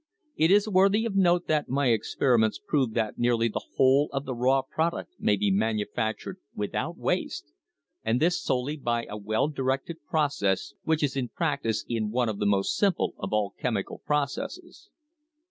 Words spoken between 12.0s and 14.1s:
one of the most simple of all chemical